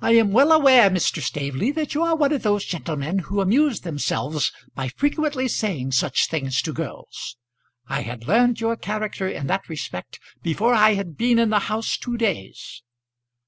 "I 0.00 0.14
am 0.16 0.32
well 0.32 0.50
aware, 0.50 0.90
Mr. 0.90 1.22
Staveley, 1.22 1.70
that 1.70 1.94
you 1.94 2.02
are 2.02 2.16
one 2.16 2.32
of 2.32 2.42
those 2.42 2.64
gentlemen 2.64 3.20
who 3.20 3.40
amuse 3.40 3.82
themselves 3.82 4.50
by 4.74 4.88
frequently 4.88 5.46
saying 5.46 5.92
such 5.92 6.26
things 6.26 6.60
to 6.62 6.72
girls. 6.72 7.36
I 7.86 8.02
had 8.02 8.26
learned 8.26 8.60
your 8.60 8.74
character 8.74 9.28
in 9.28 9.46
that 9.46 9.68
respect 9.68 10.18
before 10.42 10.74
I 10.74 10.94
had 10.94 11.16
been 11.16 11.38
in 11.38 11.50
the 11.50 11.60
house 11.70 11.96
two 11.96 12.16
days." 12.16 12.82